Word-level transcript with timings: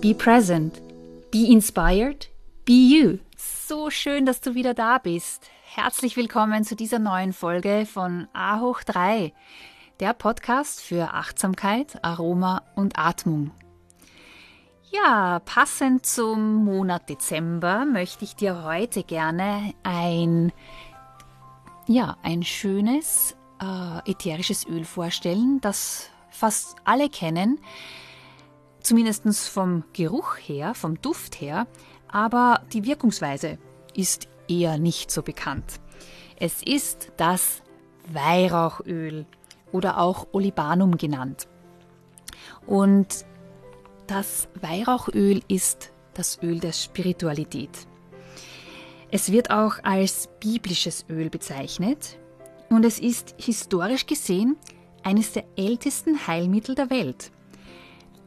be 0.00 0.14
present, 0.14 0.80
be 1.32 1.50
inspired, 1.50 2.28
be 2.64 2.72
you. 2.72 3.18
So 3.36 3.90
schön, 3.90 4.26
dass 4.26 4.40
du 4.40 4.54
wieder 4.54 4.72
da 4.72 4.98
bist. 4.98 5.50
Herzlich 5.64 6.16
willkommen 6.16 6.62
zu 6.62 6.76
dieser 6.76 7.00
neuen 7.00 7.32
Folge 7.32 7.84
von 7.84 8.28
A 8.32 8.60
hoch 8.60 8.82
3, 8.84 9.32
der 9.98 10.12
Podcast 10.12 10.80
für 10.80 11.14
Achtsamkeit, 11.14 11.98
Aroma 12.04 12.62
und 12.76 12.96
Atmung. 12.96 13.50
Ja, 14.92 15.40
passend 15.44 16.06
zum 16.06 16.64
Monat 16.64 17.08
Dezember 17.08 17.84
möchte 17.84 18.24
ich 18.24 18.36
dir 18.36 18.62
heute 18.62 19.02
gerne 19.02 19.74
ein, 19.82 20.52
ja, 21.88 22.16
ein 22.22 22.44
schönes 22.44 23.36
äh, 23.60 24.10
ätherisches 24.10 24.64
Öl 24.64 24.84
vorstellen, 24.84 25.60
das 25.60 26.08
fast 26.30 26.76
alle 26.84 27.08
kennen, 27.08 27.58
zumindest 28.88 29.50
vom 29.50 29.84
Geruch 29.92 30.36
her, 30.38 30.72
vom 30.72 31.00
Duft 31.02 31.42
her, 31.42 31.66
aber 32.08 32.62
die 32.72 32.86
Wirkungsweise 32.86 33.58
ist 33.94 34.28
eher 34.48 34.78
nicht 34.78 35.10
so 35.10 35.22
bekannt. 35.22 35.78
Es 36.40 36.62
ist 36.62 37.12
das 37.18 37.62
Weihrauchöl 38.10 39.26
oder 39.72 39.98
auch 39.98 40.28
Olibanum 40.32 40.96
genannt. 40.96 41.48
Und 42.66 43.26
das 44.06 44.48
Weihrauchöl 44.58 45.42
ist 45.48 45.92
das 46.14 46.42
Öl 46.42 46.58
der 46.58 46.72
Spiritualität. 46.72 47.86
Es 49.10 49.30
wird 49.30 49.50
auch 49.50 49.84
als 49.84 50.30
biblisches 50.40 51.04
Öl 51.10 51.28
bezeichnet 51.28 52.18
und 52.70 52.86
es 52.86 52.98
ist 52.98 53.34
historisch 53.36 54.06
gesehen 54.06 54.56
eines 55.02 55.32
der 55.32 55.44
ältesten 55.56 56.26
Heilmittel 56.26 56.74
der 56.74 56.88
Welt. 56.88 57.32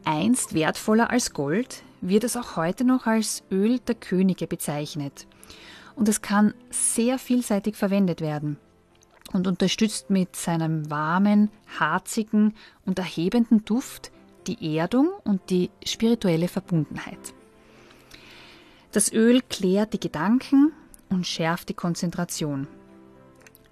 Einst 0.05 0.53
wertvoller 0.53 1.09
als 1.09 1.33
Gold 1.33 1.83
wird 2.01 2.23
es 2.23 2.35
auch 2.35 2.55
heute 2.55 2.83
noch 2.83 3.05
als 3.05 3.43
Öl 3.51 3.79
der 3.79 3.95
Könige 3.95 4.47
bezeichnet. 4.47 5.27
Und 5.95 6.09
es 6.09 6.21
kann 6.21 6.53
sehr 6.69 7.19
vielseitig 7.19 7.75
verwendet 7.75 8.21
werden 8.21 8.57
und 9.33 9.47
unterstützt 9.47 10.09
mit 10.09 10.35
seinem 10.35 10.89
warmen, 10.89 11.49
harzigen 11.79 12.55
und 12.85 12.99
erhebenden 12.99 13.63
Duft 13.65 14.11
die 14.47 14.77
Erdung 14.77 15.09
und 15.23 15.49
die 15.49 15.69
spirituelle 15.85 16.47
Verbundenheit. 16.47 17.33
Das 18.91 19.11
Öl 19.13 19.41
klärt 19.49 19.93
die 19.93 19.99
Gedanken 19.99 20.73
und 21.09 21.27
schärft 21.27 21.69
die 21.69 21.73
Konzentration. 21.73 22.67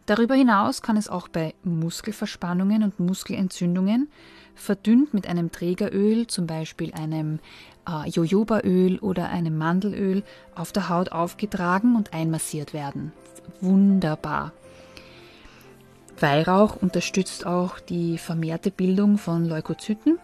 Darüber 0.09 0.33
hinaus 0.33 0.81
kann 0.81 0.97
es 0.97 1.07
auch 1.07 1.27
bei 1.27 1.53
Muskelverspannungen 1.63 2.81
und 2.81 2.99
Muskelentzündungen 2.99 4.09
verdünnt 4.55 5.13
mit 5.13 5.27
einem 5.27 5.51
Trägeröl, 5.51 6.25
zum 6.25 6.47
Beispiel 6.47 6.91
einem 6.95 7.37
äh, 7.87 8.09
Jojobaöl 8.09 8.97
oder 8.97 9.29
einem 9.29 9.55
Mandelöl, 9.55 10.23
auf 10.55 10.71
der 10.71 10.89
Haut 10.89 11.11
aufgetragen 11.11 11.95
und 11.95 12.11
einmassiert 12.11 12.73
werden. 12.73 13.11
Wunderbar. 13.61 14.51
Weihrauch 16.19 16.77
unterstützt 16.81 17.45
auch 17.45 17.79
die 17.79 18.17
vermehrte 18.17 18.71
Bildung 18.71 19.19
von 19.19 19.45
Leukozyten 19.45 20.17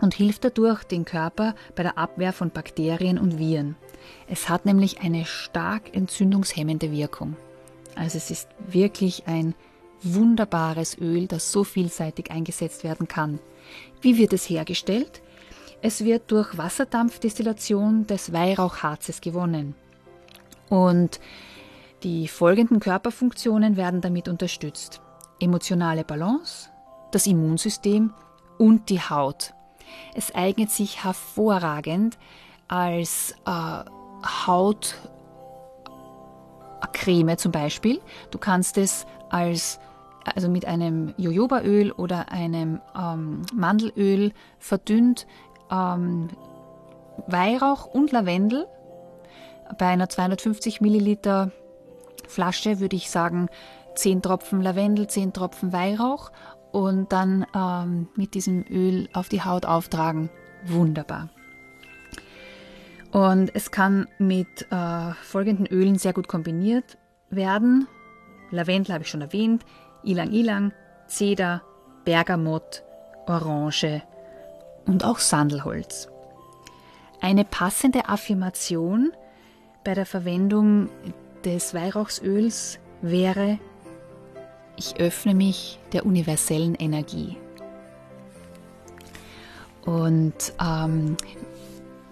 und 0.00 0.14
hilft 0.14 0.44
dadurch 0.44 0.84
den 0.84 1.04
Körper 1.04 1.56
bei 1.74 1.82
der 1.82 1.98
Abwehr 1.98 2.32
von 2.32 2.50
Bakterien 2.50 3.18
und 3.18 3.40
Viren. 3.40 3.74
Es 4.28 4.48
hat 4.48 4.66
nämlich 4.66 5.00
eine 5.00 5.24
stark 5.24 5.96
entzündungshemmende 5.96 6.92
Wirkung. 6.92 7.36
Also 7.96 8.18
es 8.18 8.30
ist 8.30 8.48
wirklich 8.68 9.26
ein 9.26 9.54
wunderbares 10.02 10.98
Öl, 10.98 11.26
das 11.26 11.50
so 11.50 11.64
vielseitig 11.64 12.30
eingesetzt 12.30 12.84
werden 12.84 13.08
kann. 13.08 13.40
Wie 14.00 14.18
wird 14.18 14.32
es 14.32 14.48
hergestellt? 14.48 15.22
Es 15.82 16.04
wird 16.04 16.30
durch 16.30 16.56
Wasserdampfdestillation 16.56 18.06
des 18.06 18.32
Weihrauchharzes 18.32 19.20
gewonnen. 19.20 19.74
Und 20.68 21.20
die 22.02 22.28
folgenden 22.28 22.80
Körperfunktionen 22.80 23.76
werden 23.76 24.00
damit 24.00 24.28
unterstützt. 24.28 25.00
Emotionale 25.40 26.04
Balance, 26.04 26.70
das 27.12 27.26
Immunsystem 27.26 28.12
und 28.58 28.88
die 28.90 29.00
Haut. 29.00 29.52
Es 30.14 30.34
eignet 30.34 30.70
sich 30.70 31.04
hervorragend 31.04 32.18
als 32.68 33.34
äh, 33.46 33.84
Hautcreme 37.06 37.36
zum 37.36 37.52
Beispiel. 37.52 38.00
Du 38.30 38.38
kannst 38.38 38.78
es 38.78 39.06
als 39.30 39.78
also 40.34 40.48
mit 40.48 40.64
einem 40.64 41.14
Jojobaöl 41.16 41.92
oder 41.92 42.32
einem 42.32 42.80
ähm, 42.98 43.42
Mandelöl 43.54 44.32
verdünnt 44.58 45.26
ähm, 45.70 46.28
Weihrauch 47.28 47.86
und 47.86 48.10
Lavendel. 48.10 48.66
Bei 49.78 49.86
einer 49.86 50.08
250 50.08 50.80
Milliliter 50.80 51.52
Flasche 52.26 52.80
würde 52.80 52.96
ich 52.96 53.08
sagen 53.08 53.48
10 53.94 54.22
Tropfen 54.22 54.60
Lavendel, 54.60 55.06
10 55.06 55.32
Tropfen 55.32 55.72
Weihrauch 55.72 56.32
und 56.72 57.12
dann 57.12 57.46
ähm, 57.54 58.08
mit 58.16 58.34
diesem 58.34 58.64
Öl 58.68 59.08
auf 59.12 59.28
die 59.28 59.42
Haut 59.42 59.64
auftragen. 59.64 60.28
Wunderbar. 60.64 61.28
Und 63.12 63.54
es 63.54 63.70
kann 63.70 64.06
mit 64.18 64.70
äh, 64.70 65.12
folgenden 65.22 65.66
Ölen 65.66 65.96
sehr 65.96 66.12
gut 66.12 66.28
kombiniert 66.28 66.98
werden. 67.30 67.86
Lavendel 68.50 68.94
habe 68.94 69.04
ich 69.04 69.10
schon 69.10 69.22
erwähnt, 69.22 69.64
Ilang 70.02 70.32
Ilang, 70.32 70.72
Zeder, 71.06 71.62
Bergamott, 72.04 72.82
Orange 73.26 74.02
und 74.86 75.04
auch 75.04 75.18
Sandelholz. 75.18 76.08
Eine 77.20 77.44
passende 77.44 78.08
Affirmation 78.08 79.12
bei 79.84 79.94
der 79.94 80.06
Verwendung 80.06 80.88
des 81.44 81.74
Weihrauchsöls 81.74 82.78
wäre 83.02 83.58
ich 84.76 85.00
öffne 85.00 85.34
mich 85.34 85.78
der 85.92 86.04
universellen 86.04 86.74
Energie. 86.74 87.36
Und 89.84 90.52
ähm, 90.60 91.16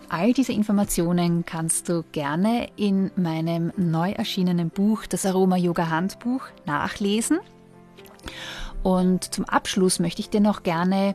all 0.08 0.32
diese 0.32 0.52
Informationen 0.52 1.44
kannst 1.44 1.88
du 1.88 2.04
gerne 2.12 2.68
in 2.76 3.10
meinem 3.16 3.72
neu 3.76 4.12
erschienenen 4.12 4.70
Buch, 4.70 5.06
das 5.06 5.26
Aroma 5.26 5.56
Yoga 5.56 5.90
Handbuch, 5.90 6.42
nachlesen. 6.66 7.38
Und 8.82 9.34
zum 9.34 9.44
Abschluss 9.44 9.98
möchte 9.98 10.20
ich 10.20 10.30
dir 10.30 10.40
noch 10.40 10.62
gerne 10.62 11.14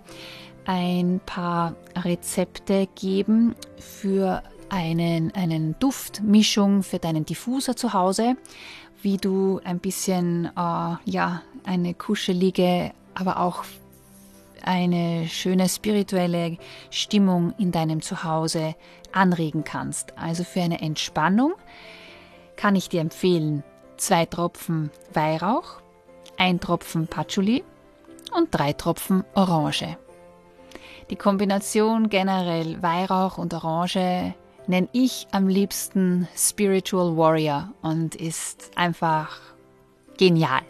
ein 0.65 1.19
paar 1.25 1.75
Rezepte 1.95 2.87
geben 2.95 3.55
für 3.77 4.43
einen, 4.69 5.33
einen 5.33 5.75
Duftmischung 5.79 6.83
für 6.83 6.99
deinen 6.99 7.25
Diffuser 7.25 7.75
zu 7.75 7.93
Hause, 7.93 8.35
wie 9.01 9.17
du 9.17 9.59
ein 9.63 9.79
bisschen, 9.79 10.45
äh, 10.45 10.49
ja, 11.05 11.41
eine 11.63 11.93
kuschelige, 11.93 12.91
aber 13.15 13.39
auch 13.39 13.63
eine 14.63 15.27
schöne 15.27 15.69
spirituelle 15.69 16.57
Stimmung 16.89 17.53
in 17.57 17.71
deinem 17.71 18.01
Zuhause 18.01 18.75
anregen 19.11 19.63
kannst. 19.63 20.17
Also 20.17 20.43
für 20.43 20.61
eine 20.61 20.81
Entspannung 20.81 21.53
kann 22.55 22.75
ich 22.75 22.89
dir 22.89 23.01
empfehlen, 23.01 23.63
zwei 23.97 24.25
Tropfen 24.25 24.91
Weihrauch, 25.13 25.81
ein 26.37 26.59
Tropfen 26.59 27.07
Patchouli 27.07 27.63
und 28.35 28.49
drei 28.51 28.73
Tropfen 28.73 29.23
Orange. 29.33 29.97
Die 31.09 31.15
Kombination 31.15 32.09
generell 32.09 32.81
Weihrauch 32.81 33.37
und 33.37 33.53
Orange 33.53 34.35
nenne 34.67 34.89
ich 34.91 35.27
am 35.31 35.47
liebsten 35.47 36.27
Spiritual 36.35 37.17
Warrior 37.17 37.69
und 37.81 38.15
ist 38.15 38.71
einfach 38.75 39.39
genial. 40.17 40.61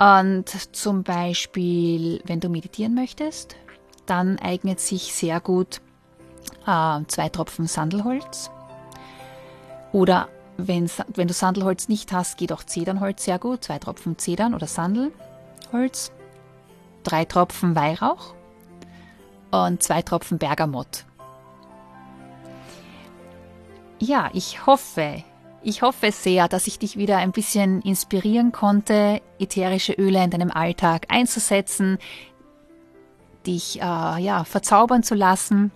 Und 0.00 0.48
zum 0.74 1.02
Beispiel, 1.02 2.22
wenn 2.24 2.40
du 2.40 2.48
meditieren 2.48 2.94
möchtest, 2.94 3.54
dann 4.06 4.38
eignet 4.38 4.80
sich 4.80 5.12
sehr 5.12 5.40
gut 5.40 5.82
äh, 6.66 7.00
zwei 7.06 7.28
Tropfen 7.28 7.66
Sandelholz. 7.66 8.50
Oder 9.92 10.28
wenn, 10.56 10.90
wenn 11.14 11.28
du 11.28 11.34
Sandelholz 11.34 11.88
nicht 11.88 12.12
hast, 12.12 12.38
geht 12.38 12.50
auch 12.50 12.64
Zedernholz 12.64 13.24
sehr 13.24 13.38
gut. 13.38 13.64
Zwei 13.64 13.78
Tropfen 13.78 14.16
Zedern 14.16 14.54
oder 14.54 14.66
Sandelholz. 14.66 16.12
Drei 17.02 17.26
Tropfen 17.26 17.76
Weihrauch 17.76 18.34
und 19.50 19.82
zwei 19.82 20.00
Tropfen 20.00 20.38
Bergamott. 20.38 21.04
Ja, 23.98 24.30
ich 24.32 24.64
hoffe, 24.64 25.24
ich 25.62 25.82
hoffe 25.82 26.10
sehr, 26.12 26.48
dass 26.48 26.66
ich 26.66 26.78
dich 26.78 26.96
wieder 26.96 27.18
ein 27.18 27.32
bisschen 27.32 27.82
inspirieren 27.82 28.52
konnte, 28.52 29.20
ätherische 29.38 29.92
Öle 29.92 30.24
in 30.24 30.30
deinem 30.30 30.50
Alltag 30.50 31.06
einzusetzen, 31.08 31.98
dich 33.46 33.80
äh, 33.80 33.82
ja, 34.22 34.44
verzaubern 34.44 35.02
zu 35.02 35.14
lassen 35.14 35.70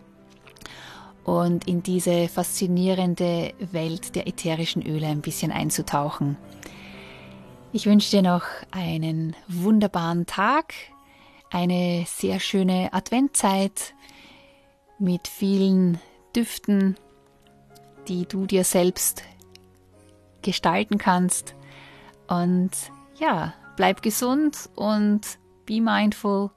und 1.24 1.66
in 1.66 1.82
diese 1.82 2.28
faszinierende 2.28 3.52
Welt 3.72 4.14
der 4.14 4.26
ätherischen 4.26 4.82
Öle 4.82 5.06
ein 5.06 5.22
bisschen 5.22 5.52
einzutauchen. 5.52 6.36
Ich 7.72 7.86
wünsche 7.86 8.10
dir 8.10 8.22
noch 8.22 8.44
einen 8.70 9.34
wunderbaren 9.48 10.26
Tag, 10.26 10.74
eine 11.50 12.04
sehr 12.06 12.40
schöne 12.40 12.92
Adventzeit 12.92 13.94
mit 14.98 15.28
vielen 15.28 15.98
Düften, 16.36 16.96
die 18.08 18.26
du 18.26 18.46
dir 18.46 18.64
selbst 18.64 19.22
gestalten 20.44 20.98
kannst. 20.98 21.56
Und 22.28 22.70
ja, 23.18 23.54
bleib 23.76 24.02
gesund 24.02 24.70
und 24.76 25.38
be 25.66 25.80
mindful, 25.80 26.50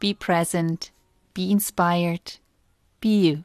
be 0.00 0.14
present, 0.14 0.92
be 1.32 1.50
inspired, 1.50 2.40
be 3.00 3.08
you. 3.08 3.38